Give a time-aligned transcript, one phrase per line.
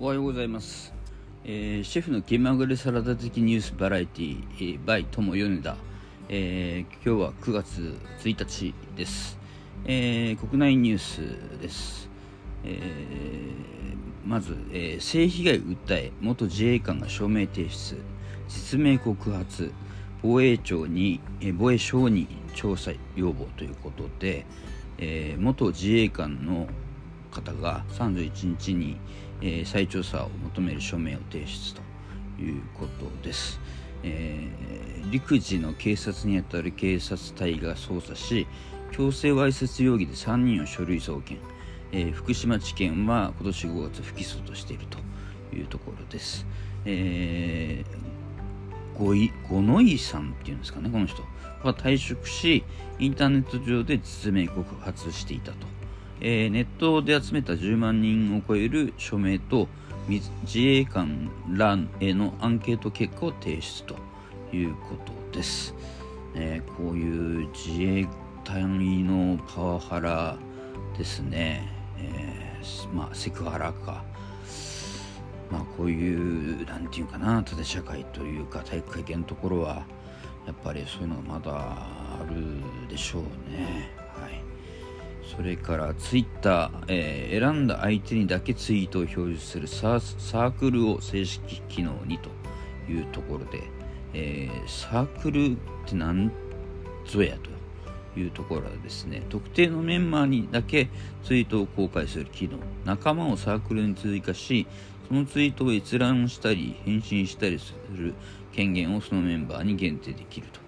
[0.00, 0.94] おはようございます、
[1.44, 5.76] えーシェフの気まぐれサラダ的ニュースバラエティー、えー、バイ友米田、
[6.28, 9.40] えー今日は9月1日です、
[9.84, 12.08] えー国内ニュースです、
[12.62, 17.96] えーまず、えー性被害訴え元自衛官が証明提出。
[18.48, 19.72] 実名告発。
[20.22, 24.46] 防衛庁に、えー防衛省に調査要望ということで、
[24.98, 26.68] えー元自衛官の
[27.32, 28.96] 方が31日に、
[29.40, 31.80] えー再調査を求める署名を提出と
[32.40, 33.60] いうことです、
[34.02, 38.46] えー陸自の警察にあたる警察隊が捜査し
[38.92, 41.40] 強制わいせつ容疑で3人を書類送検、
[41.92, 44.98] えー福島地検は今年5月不起訴としていると
[45.56, 46.46] いうところです、
[46.84, 48.18] えー
[48.98, 51.22] 五井五ノ井さんっていうんですかねこの人
[51.62, 52.64] は退職し
[52.98, 55.66] インターネット上で実名告発していたと、
[56.20, 59.68] えーネットで集めた10万人を超える署名と
[60.08, 63.96] 自衛官らへのアンケート結果を提出と
[64.52, 65.74] いうことです、
[66.34, 68.08] えーこういう自衛
[68.44, 70.38] 隊のパワハラ
[70.96, 74.04] ですね、えーまあセクハラか。
[75.50, 79.86] まあこういうなんていうかな縦社会というか体育会系のところは
[80.46, 83.97] やっぱりそういうのがまだあるでしょうね。
[85.38, 92.28] それからツイッター、えー選んだ相手にだけツイートを表示するサークルを正式機能にと
[92.90, 93.62] いうところで、
[94.14, 96.32] えーサークルって何
[97.06, 100.88] ぞやというところはですね特定のメンバーにだけ
[101.22, 104.66] ツイートを公開する機能仲間をサークルに追加し
[105.06, 108.14] そのツイートを閲覧したり返信したりする
[108.52, 110.58] 権限をそのメンバーに限定できると。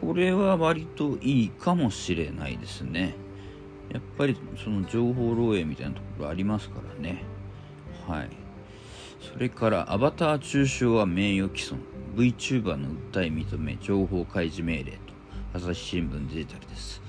[0.00, 3.14] これは割といいかもしれないですね。
[3.90, 7.24] やっぱりその情報漏洩みたいなところありますからね。
[8.06, 8.28] はい。
[9.32, 11.80] それからアバター中傷は名誉毀損。
[12.16, 14.98] VTuber の訴え認め情報開示命令と。
[15.54, 17.00] 朝日新聞デジタルです、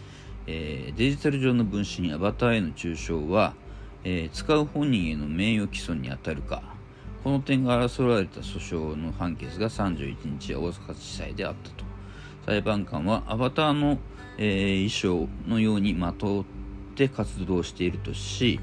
[0.48, 3.54] えーデジタル上の分身アバターへの中傷は、
[4.04, 6.62] えー使う本人への名誉毀損に当たるか。
[7.24, 11.84] この点が争われた訴訟の判決が31日大阪地裁であったと。
[12.46, 13.98] 裁判官はアバターの、
[14.38, 16.59] えー衣装のようにまとって
[17.08, 18.60] 活動しているとし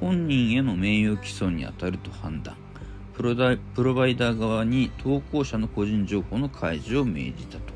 [0.00, 2.56] 本人への名誉毀損に当たると判断。
[3.14, 7.72] プロダプロバイダー側に投稿者の個人情報の開示を命じたと。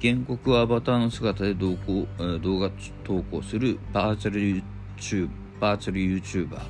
[0.00, 2.06] 原告はアバターの姿で動向
[2.40, 2.70] 動画
[3.02, 6.60] 投稿するバーチャル YouTube バーチャル YouTuber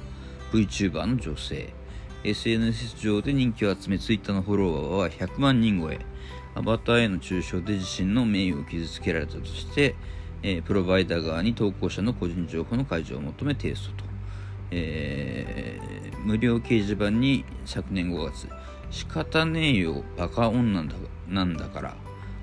[0.53, 1.75] VTuber の女性。
[2.25, 5.99] SNS 上で人気を集め Twitter のフォロワーは100万人超え。
[6.55, 9.95] アバターへの中傷で自身の名誉を傷つけられたとして、
[10.43, 14.05] えープロバイダー側に投稿者の個人情報の開示を求め提訴と、
[14.71, 15.89] えー
[16.25, 18.49] 無料掲示板に昨年5月
[18.91, 20.85] 仕方ねえよバカ女
[21.29, 21.97] なんだから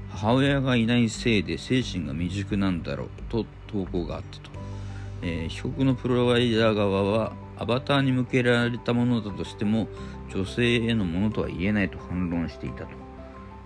[0.10, 4.50] 母親がいないせいで精神が未熟なんだろうと投稿があったと、
[5.22, 9.88] えー被告のプロバイダー側はアバターに向けられたものだとしても
[10.34, 12.86] 女性へのものとは言えないと反論していた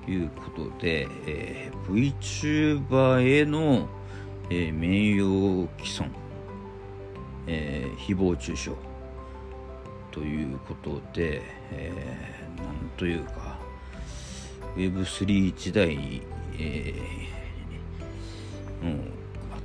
[0.05, 3.87] ということで、えー VTuber への、
[4.49, 6.11] えー名誉毀損、
[7.47, 8.71] えー誹謗中傷
[10.11, 13.59] ということで、えーなんというか
[14.75, 16.21] Web3 時代、
[16.57, 17.39] えー
[18.85, 18.95] の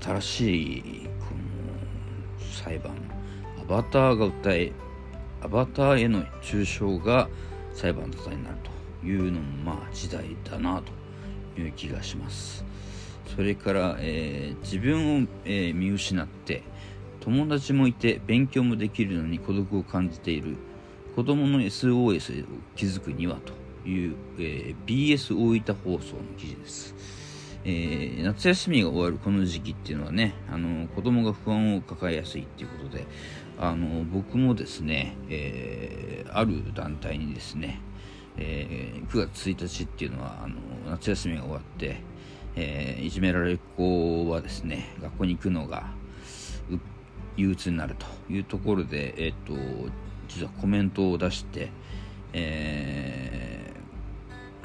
[0.01, 2.93] 新しいこの裁判
[3.61, 4.73] アバターが訴え
[5.41, 7.29] アバターへの中傷が
[7.73, 8.57] 裁判沙汰になる
[9.01, 12.65] というのもまあ時代だなという気がします。
[13.35, 16.63] それから、えー自分を、えー見失って
[17.21, 20.57] 友達もいて勉強もできるのに孤独を感じている。
[21.15, 26.95] 子供の SOS を築くにはという、えー BS 大分放送の記事です、
[27.65, 33.07] えー夏休みが終わるこの時期っていうのはねあの子供が不安を抱えやすいっていうことで
[33.59, 37.81] あの僕もですね、えある団体にですね、
[38.37, 40.57] えー9月1日っていうのはあの
[40.91, 42.01] 夏休みが終わって、
[42.57, 45.87] えーいじめられる子はですね学校に行くのが
[47.37, 49.55] 憂鬱になるというところで、えっと
[50.29, 51.71] 実はコメントを出して、
[52.33, 53.75] えー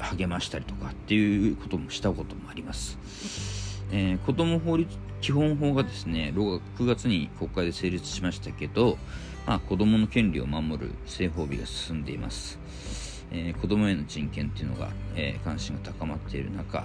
[0.00, 2.98] 励ましたりとかっていうこともしたこともあります。
[3.92, 4.90] えー子ども法律
[5.20, 8.96] 基本法がですね6月に国会で成立しましたけど、
[9.46, 12.58] まあ、子どもの権利を守る性法備が進んでいます、
[13.30, 16.82] えー子どもへの人権っていうのが、えー関心が高まっている中、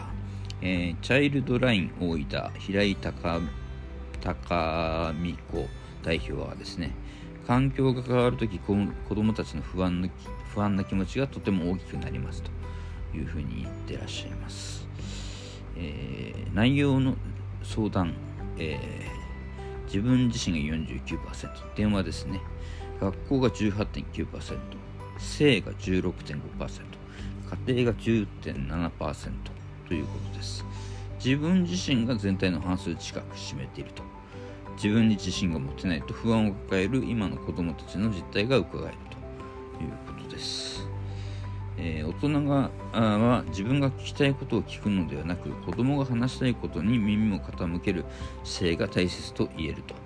[0.62, 3.42] えーチャイルドライン大分平井高
[5.22, 5.68] 美子
[6.04, 6.92] 代表はですね
[7.48, 8.75] 環境が変わるとき子
[9.13, 10.10] どもたちの不安の
[10.54, 12.52] 不安な気持ちがとても大きくなりますと
[13.16, 14.88] いうふうに言ってらっしゃいます、
[15.78, 17.16] えー、内容の
[17.63, 18.16] 相談、
[18.57, 22.40] えー、自分自身が49%電話ですね。
[23.00, 24.57] 学校が18.9%
[25.18, 26.42] 性が16.5%
[27.68, 29.31] 家庭が10.7%
[29.87, 30.65] ということです。
[31.23, 34.03] 自分自身が全体の半数近く占めていると。
[34.75, 39.15] 自分に自信が持てないと不安を抱える今の子供たちの実態が伺えると。
[39.83, 40.87] いうことです、
[41.77, 48.05] えー、大人がは自分が聞きたいことを聞くのではなく子供が話したいことに耳を傾ける
[48.45, 50.05] 姿勢が大切と言えると。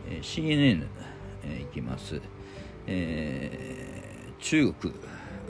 [0.09, 0.87] ー、CNN、
[1.45, 2.23] えー、行きます。
[2.87, 4.95] えー、中国、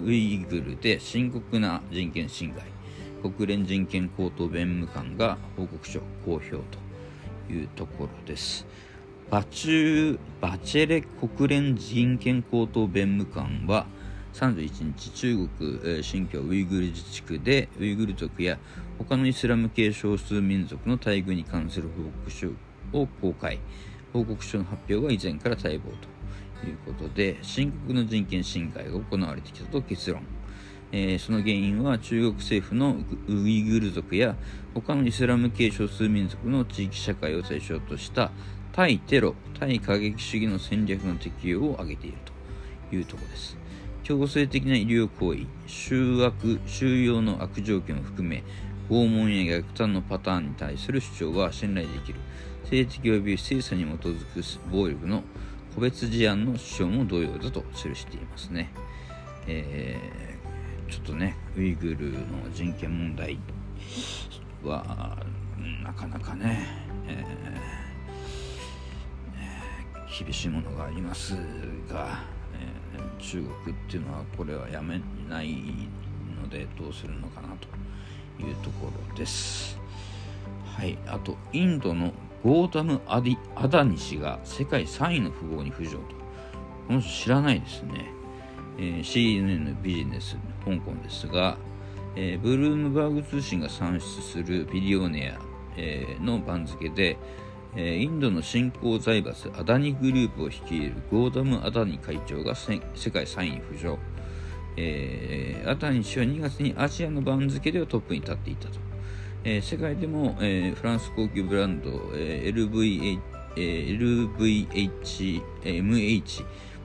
[0.03, 2.65] ウイグルで深刻な人権侵害。
[3.23, 6.88] 国連人権高等弁務官が報告書公表と
[7.53, 8.67] いうところです。
[9.31, 13.87] バチュバチェレ国連人権高等弁務官は
[14.33, 18.59] 31日中国新疆ウイグル自治区でウイグル族や
[18.99, 22.49] 他のイスラム系少数民族の待遇に関する報告書
[22.99, 23.59] を公開
[24.15, 25.91] 報告書の発表は以前から待望
[26.61, 30.23] ということで深刻な人権侵害が行われてきたと結論
[30.93, 32.97] えー、その原因は中国政府の
[33.29, 34.37] ウイグル族や
[34.75, 38.31] 他のイスラム系少数民族の地域社会を対象とした
[38.73, 42.19] 対テロ、対過激主義の戦略の適用を挙げている
[42.91, 43.57] というところです。
[44.05, 48.43] 強制的な医療行為、収悪、収容の悪条件を含め、
[48.89, 52.21] 拷問や虐待のパターンに対する主張は信頼できる。
[52.69, 55.23] 性的及び性差に基づく暴力の
[55.75, 58.71] 個別事案の主張も同様だと記していますね。
[59.47, 60.38] えー、
[60.89, 62.19] ちょっとね、ウイグルの
[62.53, 63.39] 人権問題
[64.63, 65.17] は、
[65.85, 66.67] なかなかね、
[67.07, 67.89] えー
[70.19, 71.37] 厳しいものがあります
[71.89, 72.25] が、
[72.55, 75.55] えー、中国っていうのはこれはやめない
[76.43, 79.79] のでどうするのかなというところです。
[80.65, 82.13] はい、あとインドの
[82.43, 85.99] ゴータム・アディアダニ氏が世界3位の富豪に浮上と
[86.89, 88.11] この人知らないですね、
[88.79, 91.59] えー、CNN ビジネス香港ですが、
[92.17, 95.41] えー、ブルームバーグ通信が算出するビリオネア、
[95.77, 97.19] えー、の番付で
[97.77, 103.99] インドの新興財閥アダニグループを率いるゴーダム・アダニ会長が世界3位浮上、
[104.77, 108.81] えー、アダニ氏は2月にアジアの番付ではトップに立っていたと、
[109.45, 113.21] えー、世界でも、えー、フランス高級ブランド、えー、LVH
[113.57, 116.45] LVHMH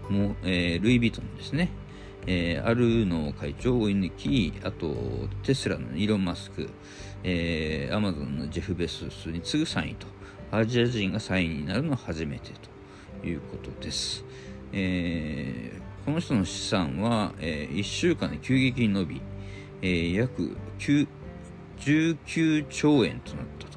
[0.09, 1.69] も、えー、ルイ・ヴィトンですね、
[2.25, 4.95] えー、アルノ会長を追い抜き、あと
[5.43, 6.69] テスラのイーロン・マスク、
[7.23, 10.07] えー、アマゾンのジェフ・ベソスに次ぐ3位と、
[10.51, 12.51] アジア人が3位になるのは初めて
[13.21, 14.23] ということです。
[14.71, 19.21] えー、この人の資産は、えー、1週間で急激に伸び、
[19.81, 23.72] えー、約19兆円となった。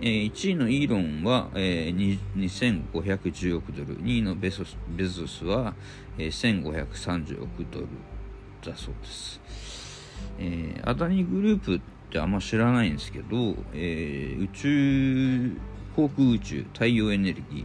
[0.00, 5.74] えー、1位のイーロンは、えー、2510億ドル、2位のベソスベゾスは、
[6.18, 7.86] えー、1530億ドル
[8.64, 9.40] だそうです。
[10.38, 15.56] えー、アダニグループってあんま知らないんですけど、えー、宇宙
[15.96, 17.64] 航空宇宙、太陽エネルギ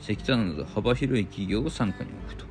[0.00, 2.46] 石炭など幅広い企業を傘下に置くと。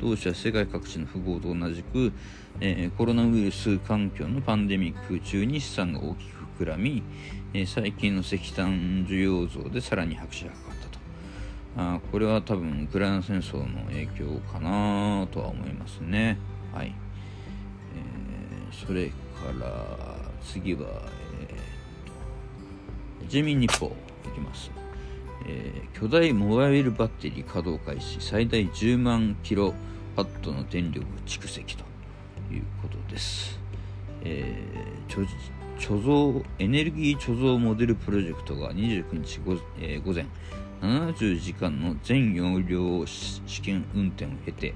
[0.00, 2.12] 同社は世界各地の富豪と同じく、
[2.60, 7.02] えー、コロナウイルス環境のパンデミック中に資産が大きく膨らみ、
[7.52, 10.98] え、最近の石炭需要増でさらに拍車がかかったと。
[11.76, 16.38] あこれは多分ウクライナ戦争の影響かなとは思いますね。
[16.72, 16.94] はい。
[17.96, 19.14] えー、それか
[19.60, 19.84] ら
[20.42, 20.80] 次は、
[21.48, 23.96] えー、ジェミ日報。
[24.28, 24.70] いきます、
[25.46, 29.74] えー、巨大モバイルバッテリー稼働開始最大10万キロ
[30.16, 31.84] ワットの電力蓄積と
[32.52, 33.58] いうことです、
[34.22, 40.26] えー、貯蔵エネルギー貯蔵モデルプロジェクトが29日午,、えー、午前
[40.80, 44.74] 70時間の全容量試験運転を経て、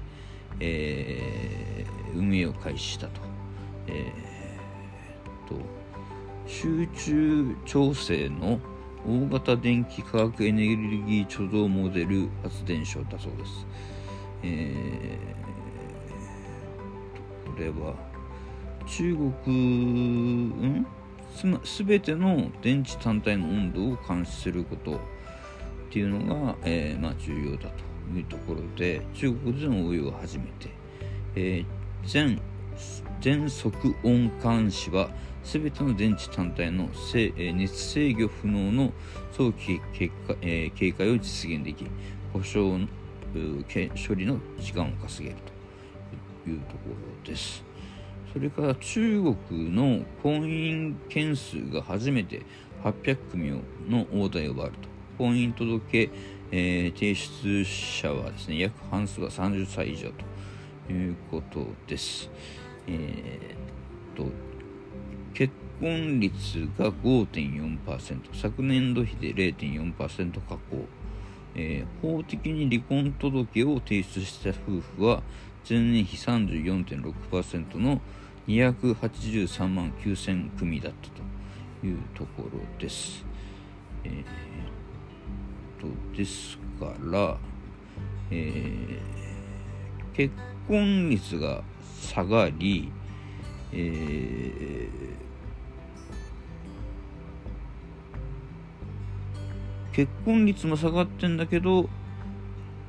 [0.59, 3.21] えー、運営を開始したと,、
[3.87, 5.55] えー、と
[6.47, 8.59] 集中調整の
[9.05, 13.65] 大型電気化学エネルギー貯蔵モデル発電所だそうです。
[14.43, 18.08] えー、これは
[18.89, 19.15] 中
[19.45, 20.85] 国、ん？
[21.63, 24.99] すべての電池単体の温度を監視することっ
[25.91, 30.69] ていうのが、えー、まあ、重要だというところで中国での応用を始めて、
[31.35, 31.65] えー、
[32.03, 32.41] 全
[33.21, 35.09] 全速温監視は
[35.43, 36.89] すべての電池単体の
[37.53, 38.91] 熱制御不能の
[39.31, 41.85] 早期結果、えー、警戒を実現でき
[42.33, 42.87] 故障
[43.33, 45.41] 処理の時間を稼げる
[46.43, 47.68] というところです。
[48.33, 52.43] それから中国の婚姻件数が初めて
[52.83, 54.89] 800組の大台を割ると。
[55.17, 56.09] 婚姻届、
[56.51, 60.11] えー、提出者はですね、約半数が30歳以上
[60.87, 62.29] ということです。
[62.87, 64.31] えー、と、
[65.33, 70.59] 結婚率が5.4%、昨年度比で0.4%下降。
[71.55, 75.23] えー、法的に離婚届を提出した夫婦は
[75.67, 78.01] 前年比34.6%の
[78.49, 83.23] 283万9000組だったというところです。
[84.03, 84.23] えー、
[85.79, 87.37] とですから、
[88.31, 90.33] えー、結
[90.67, 91.61] 婚率が
[92.01, 92.91] 下がり、
[93.71, 101.87] えー、結婚率も下がってんだけど、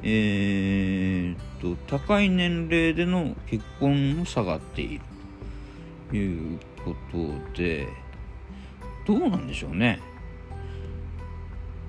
[0.02, 5.09] えー、と高い年齢での結婚も下がっている
[6.16, 7.18] いうこと
[7.56, 7.86] で
[9.06, 10.00] どうなんでしょうね。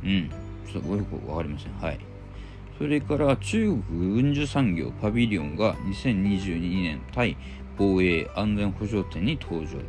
[0.04, 0.30] うん。
[0.72, 1.74] ちょっとよく分かりません。
[1.74, 2.00] はい。
[2.78, 7.38] それから中国軍需産業パビリオンが2022年対
[7.78, 9.84] 防衛安全保障展に登場と、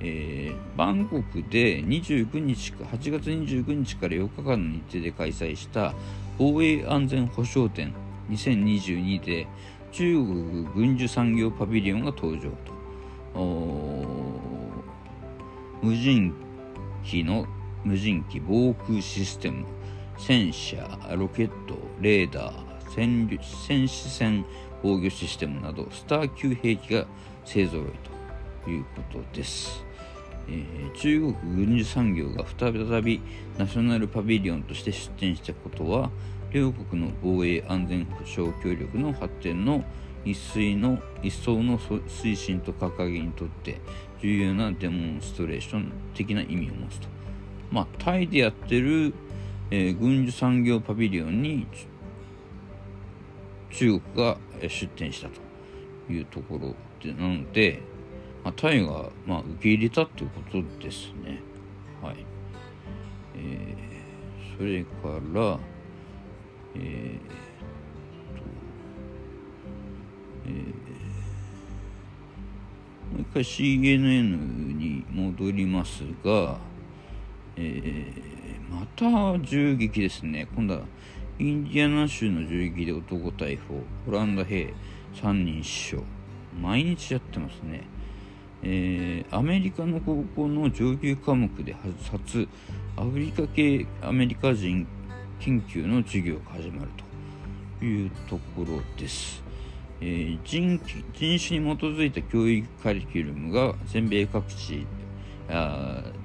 [0.00, 5.92] えー、バンコクで29日か8月29日から4日間の日程で開催した
[6.38, 7.92] 防衛安全保障展
[8.30, 9.48] 2022で
[9.90, 12.83] 中国軍需産業パビリオンが登場と。
[15.82, 16.34] 無人
[17.04, 17.46] 機の
[17.84, 19.66] 無人機防空システム。
[20.16, 20.76] 戦車
[21.16, 22.54] ロケットレーダー
[22.94, 23.28] 戦
[23.66, 24.44] 戦士戦
[24.82, 27.06] 防御システムなどスター級兵器が
[27.44, 27.92] 勢ぞろい
[28.64, 29.84] ということです、
[30.48, 33.20] えー、中国軍需産業が再び
[33.58, 36.10] ナショナルパビリオンとして出展したことは
[36.52, 39.84] 両国の防衛安全保障協力の発展の
[40.24, 43.80] 一水の一層の推進と掲げにとって
[44.20, 47.08] 重要なデモンストレーション的な意味を持つと。
[47.70, 49.12] まあ、タイでやってる、
[49.70, 51.66] えー、軍需産業パビリオンに
[53.70, 57.82] 中国が出展したというところでなので、
[58.44, 61.40] まあ、タイが、まあ、受け入れたということですね。
[62.00, 62.16] はい。
[63.36, 65.58] えー、それから、
[66.76, 67.53] えー、
[70.46, 70.52] えー、
[73.12, 76.58] もう一回 CNN に戻りますが、
[77.56, 80.48] えー、また銃撃ですね。
[80.54, 80.80] 今度は
[81.38, 84.72] インディアナ州の銃撃で男逮捕、オランダ兵
[85.14, 86.02] 3人死傷。
[86.60, 87.82] 毎日やってますね。
[88.62, 91.76] えー、アメリカの高校の上級科目で
[92.10, 92.48] 初
[92.96, 94.86] アフリカ系アメリカ人
[95.38, 96.90] 研究の授業が始まる
[97.78, 99.43] というところです。
[100.00, 100.80] えー、人
[101.12, 104.86] 人種に基づいた教育カリキュラムが全米各地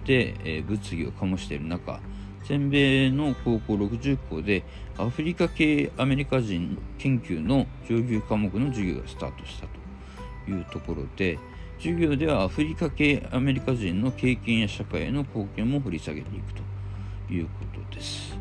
[0.06, 2.00] で、え、物議を醸している中、
[2.46, 4.64] 全米の高校60校で
[4.98, 11.38] アフリカ系アメリカ人研究の上級科目の授業がスタートしたというところで、
[11.78, 16.64] 授業ではアフリカ系アメリカ人の経験や社会への貢献も掘り下げていくと
[17.32, 18.39] いうことです。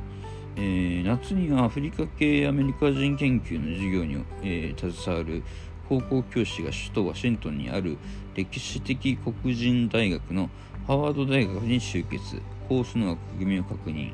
[0.60, 5.44] えー、夏にはアフリカ系アメリカ人研究の授業に、えー、携わる
[5.88, 7.96] 高校教師が首都ワシントンにある
[8.34, 10.50] 歴史的黒人大学の
[10.88, 12.42] ハワード大学に集結。
[12.68, 14.12] コースの枠組みを確認。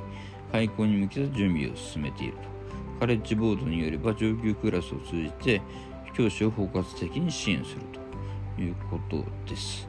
[0.52, 2.38] 開校に向けた準備を進めていると。
[3.00, 5.62] カレッジボードによれば上級クラスを通じて
[6.14, 7.80] 教師を包括的に支援する
[8.56, 9.88] ということです。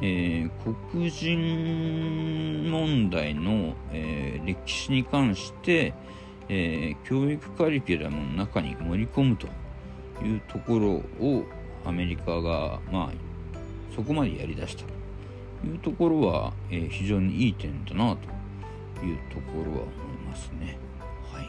[0.00, 0.50] えー、
[0.92, 5.92] 黒人問題の、えー、歴史に関して、
[6.48, 9.48] えー、教育カリキュラムの中に盛り込むと
[10.24, 10.90] いうところ
[11.26, 11.44] を
[11.84, 13.12] アメリカが、まあ、
[13.94, 18.16] そこまでやりだしたというところは、え非常にいい点だな
[18.96, 19.86] というところは思い
[20.28, 20.78] ますね。
[21.32, 21.46] はい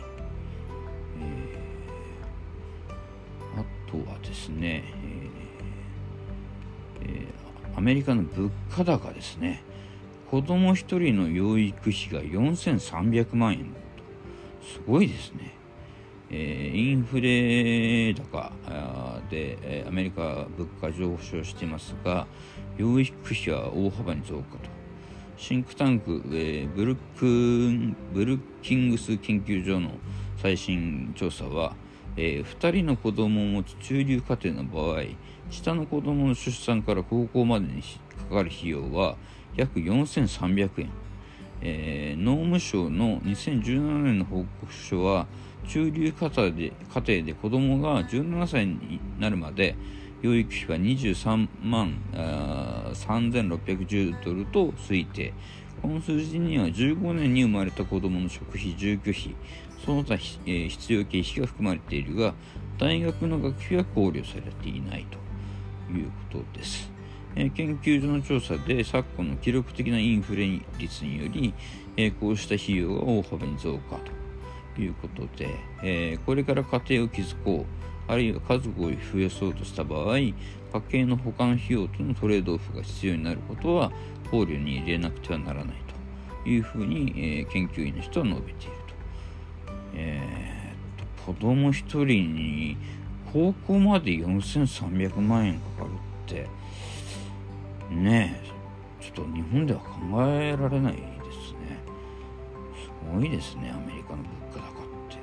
[1.19, 4.83] えー、あとはですね、
[7.01, 7.38] えーえー
[7.79, 9.63] アメリカの物価高ですね。
[10.29, 13.73] 子供1人の養育費が4300万円
[14.61, 15.55] すごいですね、
[16.29, 18.51] えー、インフレ高
[19.29, 22.27] で、えアメリカ物価上昇してますが
[22.77, 24.69] 養育費は大幅に増加と。
[25.37, 29.91] シンクタンク、えブルックブルッキングス研究所の
[30.41, 31.77] 最新調査は、
[32.17, 35.03] えー、2人の子供を持つ中流家庭の場合
[35.49, 39.15] 下の子供の出産から高校までにかかる費用は
[39.55, 40.89] 約4300円、
[41.61, 45.27] えー、農務省の2017年の報告書は
[45.67, 49.75] 中流家庭で家庭で子供が17歳になるまで
[50.21, 51.97] 養育費は23万
[52.93, 55.33] 3610ドルと推定。
[55.81, 59.35] この数字には15年に生まれた子供の食費住居費
[59.85, 62.33] その他、えー、必要経費が含まれているが
[62.77, 65.17] 大学の学費は考慮されていないと
[65.93, 66.91] いうことです、
[67.35, 71.53] えー、研究所の調査で昨今の記録的なインフレ率により、
[71.97, 73.97] えー、こうした費用が大幅に増加
[74.75, 75.49] ということで、
[75.83, 80.33] えこれから家庭を築こうあるいは家族を増やそうとした場合、家
[80.89, 83.91] 計の保管費用とのトレードオフが必要になることは
[84.31, 85.75] 考慮に入れなくてはならない
[86.43, 88.78] というふうに、え、研究員の人は述べている。
[89.95, 92.77] えー、と子供1人に
[93.31, 95.89] 高校まで4300万円かかる
[96.25, 96.47] って
[97.93, 98.49] ねえ
[99.03, 101.79] ちょっと日本では考えられないですね。
[102.83, 105.17] すごいですねアメリカの物価高って。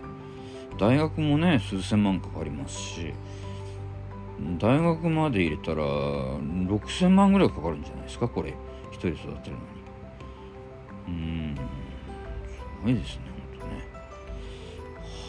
[0.79, 3.13] 大学もね数千万かかりますし
[4.59, 8.55] 大学まで入れたら6000万ぐらいかかるんじゃないですかこれ。
[8.93, 9.77] 1人育てるのに。
[11.09, 11.63] うんす
[12.83, 13.36] ごいですね。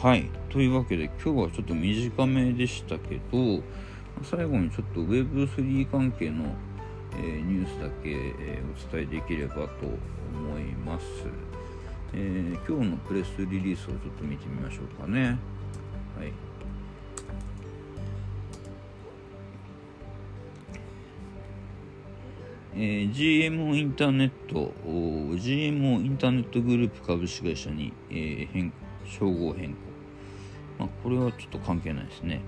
[0.01, 3.63] はいというわけで今日はちょっと短めでしたけど
[4.24, 6.54] 最後にちょっと Web3 関係の、
[7.13, 9.88] えー、ニュースだけ、えー、お伝えできればと
[10.36, 11.06] 思います
[12.13, 15.38] えー、今日のプレスリリースをちょっと見てみましょうかね。
[16.18, 16.32] はい。
[22.75, 28.72] えー、GMO インターネット、GMO インターネットグループ株式会社に、えー、変
[29.05, 29.86] 称号変更。
[31.07, 32.41] これはちょっと関係ないですね。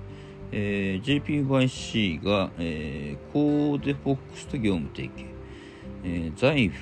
[0.52, 5.34] えー、JPYC が、えー、コーデフォックスと業務提携、
[6.04, 6.76] えー、財布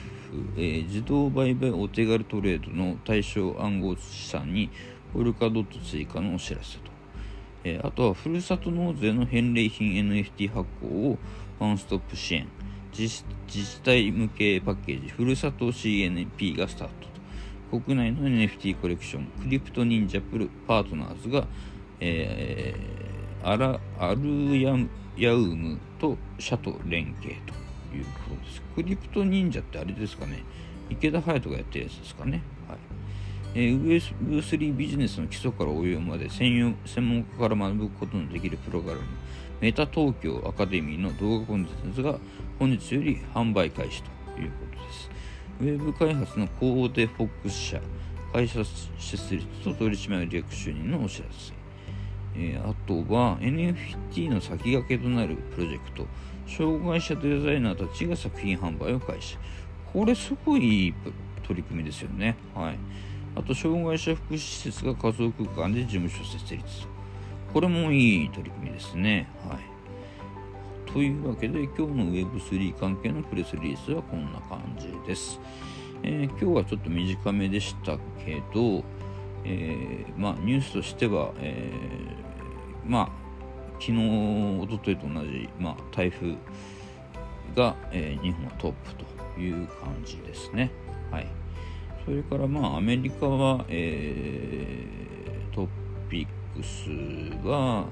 [0.58, 4.72] えー、自動売買お手軽トレードの対象暗号資産に
[5.14, 6.92] ポルカドット追加のお知らせと、
[7.64, 11.18] えー、あとはふるさと納税の返礼品 NFT 発行を
[11.60, 12.48] ワンストップ支援。
[12.92, 15.10] 自治体向けパッケージ。
[15.10, 17.17] ふるさと CNP がスタート
[17.70, 21.46] 国内の NFT コレクションクリプト忍者プルパートナーズが、
[22.00, 24.76] えー、アラアルヤ
[25.18, 28.62] ヤウムと社と連携ということです。
[28.76, 30.44] クリプト忍者ってあれですかね。
[30.90, 32.44] 池田隼人がやってるやつですかね。
[32.68, 32.78] はい。
[33.56, 39.02] えー、Web3 ビジネスの基礎から応用まで専用専門家から学ぶことのできるプログラム、
[39.60, 42.20] メタ東京アカデミーの動画コンテンツが
[42.60, 44.67] 本日より販売開始ということです。
[45.60, 47.82] ウェブ開発のコーデフォックス社、
[48.32, 48.64] 会社
[49.00, 51.54] 設立と取締役就任のお知らせ。
[52.36, 56.06] えー、あとは NFT の先駆けとなるプロジェクト、
[56.48, 59.40] 障害者デザイナーたちが作品販売を開始。
[59.92, 60.94] これすごいいい
[61.42, 62.38] 取り組みですよね。
[62.54, 62.78] はい。
[63.36, 66.88] あと、障害者福祉施設が仮想空間で事務所設立と。
[67.54, 69.28] これもいい取り組みですね。
[69.50, 69.77] はい。
[70.94, 75.40] というわけで、今日の Web3 関係のプレスリリースはこんな感じです。
[76.04, 78.84] えー、今日はちょっと短めでしたけど、
[79.44, 83.10] えー、まあ、ニュースとしては、えー、まあ、
[83.80, 86.36] 昨日、おとといと同じ、まあ、台風
[87.56, 90.72] が、え、日本はトップという感じですね。
[91.12, 91.28] はい。
[92.06, 95.68] それから、まあ、アメリカは、えー、ト
[96.10, 97.86] ピックスは、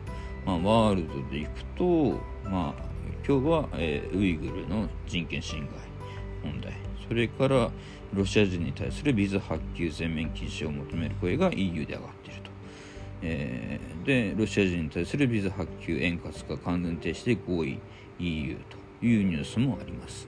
[0.46, 2.84] まあ、ワールドでいくと、まあ、
[3.28, 5.68] 今日は、えー、ウイグルの人権侵
[6.44, 6.74] 害問題、
[7.08, 7.72] それから
[8.14, 12.52] ロシア人に対するビザ発給全面禁止を求める声が EU で上がっていると。
[13.22, 17.80] えー、でロシア人に対するビザ発給円滑化完全停止で合意。
[18.20, 20.28] EU というニュースもあります。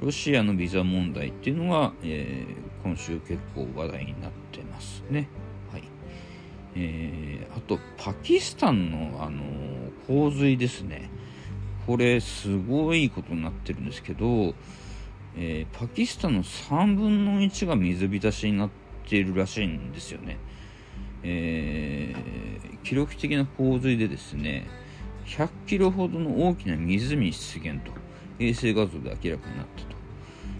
[0.00, 5.28] ロシアのビザ問題っていうのは、えー、今週結構話題になってますね。
[6.74, 9.42] えー、あとパキスタンの、あの
[10.06, 11.10] 洪水ですね
[11.86, 14.54] これすごいことになってるんですけど、
[15.36, 18.70] えー、パキスタンの3分の1が水浸しになっ
[19.08, 20.38] ているらしいんですよね。
[21.22, 24.66] えー、記録的な洪水でですね
[25.26, 27.92] 100キロほどの大きな湖出現と
[28.38, 29.96] 衛星画像で明らかになったと、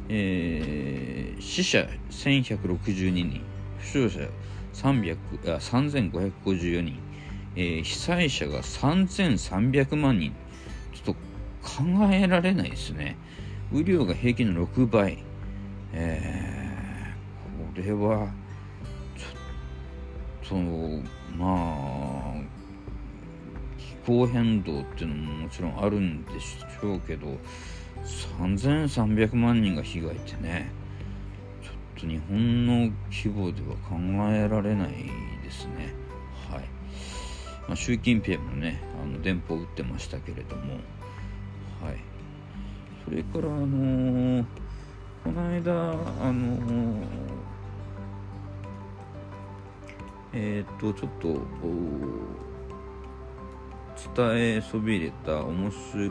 [0.09, 3.41] えー、死者1162人
[3.79, 4.29] 負傷者
[4.83, 6.99] 3554人。
[7.57, 10.35] えー、被災者が3300万人。
[10.93, 13.17] ちょっと考えられないですね。
[13.73, 15.25] 雨量が平均の6倍。
[15.93, 18.29] えー、これは
[19.17, 22.43] ちょっとまあ
[23.79, 27.39] 気候変動っていうのももちろんあるんでしょうけど
[28.05, 30.71] 3300万人が被害ってね。
[31.99, 33.97] と日本の規模では考
[34.33, 35.11] えられない
[35.43, 35.93] ですね。
[36.51, 36.65] はい、
[37.67, 40.75] まあ、習近平もねあの電報を打ってましたけれども。
[41.83, 41.99] はい。
[43.05, 44.45] それからあのー、
[45.25, 47.05] この間あのー、
[50.35, 51.29] えっ、とちょっと
[54.15, 56.11] 伝えそびれた面白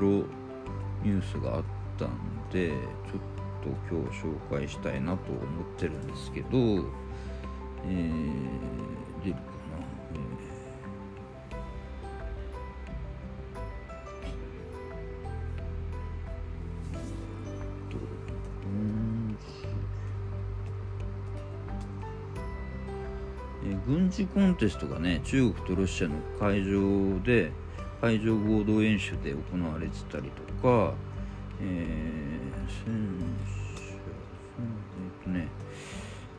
[1.03, 1.63] ニュースがあっ
[1.97, 2.09] たん
[2.51, 3.36] でちょっ
[3.67, 6.83] と今日紹介したいなと思ってるんですけど、えー、
[9.23, 9.77] 出るかな、
[23.65, 27.51] えー、軍事コンテストがね中国とロシアの会場で
[28.01, 30.93] 海上合同演習で行われてたりとか、
[31.61, 33.56] えー、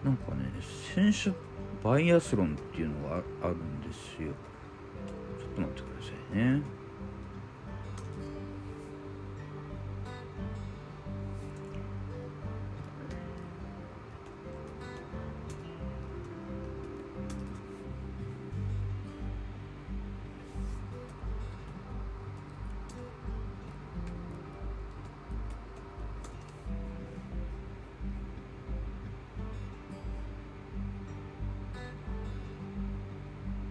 [0.05, 0.51] なんかね、
[0.95, 1.37] 選手
[1.83, 4.33] バイアスロンっていうのがあるんですよ。
[5.39, 6.63] ちょっと待ってくださいね。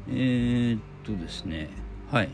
[0.09, 1.69] えー、っとですね、
[2.11, 2.29] はい。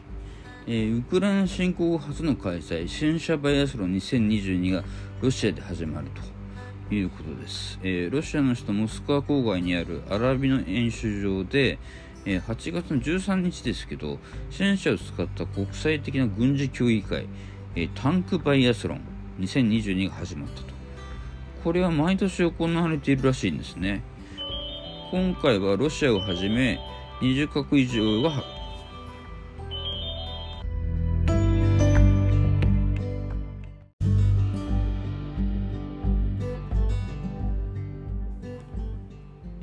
[0.67, 4.83] えー、ウクライナ侵攻後初の開催、戦車バイアスロン2022が
[5.21, 6.07] ロシアで始まる
[6.89, 7.79] ということです。
[7.81, 11.79] えー、ロシアの首都モスクワ郊外にあるアラビの演習場で、
[12.25, 14.19] えー、8月の13日ですけど、
[14.51, 17.27] 戦車を使った国際的な軍事競技会、
[17.75, 19.01] え、タンクバイアスロン
[19.39, 20.67] 2022が始まったと。
[21.63, 24.03] これは毎年行われているらしいんですね。
[25.11, 26.79] 今回はロシアをはじめ、
[27.23, 28.43] 20カ国以上が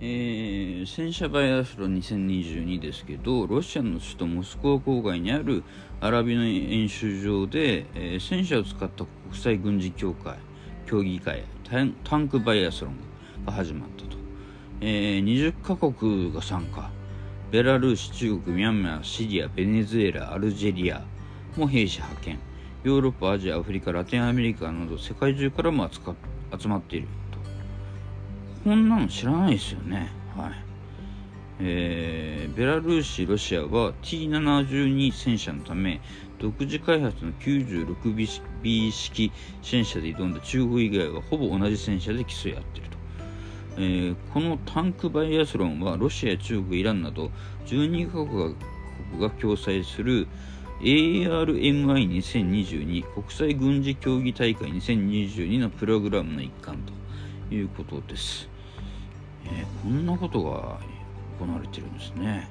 [0.02, 5.62] えー、戦車バイアスロン2022ですけどロシアの首都モスクワ郊外にある
[6.00, 10.38] アラビの演習場で、えー、戦車を使った国際軍事協会
[10.86, 11.44] 協議会
[12.04, 12.96] タンクバイアスロン
[13.44, 14.16] が始まったと、
[14.80, 16.99] えー、20カ国が参加。
[17.50, 21.02] ベラルーシ、中国、ミャンマー、シリア、ベネズエラ、アルジェリア
[21.56, 22.38] も兵士派遣。
[22.84, 27.38] ヨーロッパ、アジア、アフリカ、ラテンアメリカなど世界中からも集まっていると。
[28.62, 30.12] こんなの知らないですよね。
[30.36, 30.52] はい。
[31.58, 36.00] えー、ベラルーシ、ロシアは T72 戦車のため、
[36.38, 42.99] 独自開発の 96B 式戦車で挑んだ中国以外はほぼ同じ戦車で競い合っていると。
[43.82, 47.30] えー、このタンクバイアスロンはロシア、中国、イランなど
[47.64, 48.54] 12カ国
[49.18, 50.28] が共催する
[50.80, 56.76] ARMI2022 国際軍事競技大会2022のプログラムの一環
[57.48, 58.50] ということです。
[59.46, 60.78] えー、こんなことが
[61.38, 62.50] 行われてるんですね。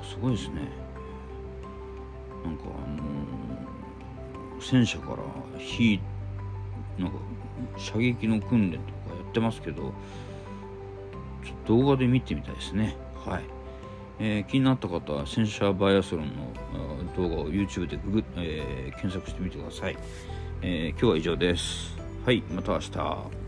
[0.00, 0.62] ん、すごいですね。
[2.42, 5.18] なんかあのー、戦車から
[5.58, 6.00] 火
[6.98, 7.18] なんか
[7.76, 8.99] 射撃の訓練とか
[9.30, 9.92] ってますけどちょっ
[11.66, 12.96] と動画で見てみたいですね。
[13.24, 13.44] はい、
[14.18, 19.96] えー、気になった方は戦車バイアスロンの動画を YouTube でググ、えー、検索してみてください、
[20.62, 21.96] えー、今日は以上です。
[22.24, 23.39] はいまた明日。